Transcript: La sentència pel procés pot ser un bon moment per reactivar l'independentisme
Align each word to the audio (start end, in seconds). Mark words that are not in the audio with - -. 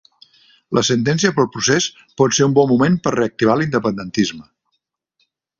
La 0.77 0.83
sentència 0.87 1.31
pel 1.35 1.49
procés 1.57 1.87
pot 2.21 2.37
ser 2.39 2.47
un 2.47 2.57
bon 2.61 2.69
moment 2.73 2.97
per 3.07 3.15
reactivar 3.17 3.61
l'independentisme 3.61 4.47